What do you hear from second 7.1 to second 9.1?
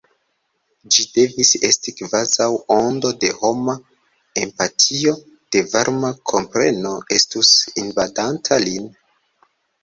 estus invadanta lin.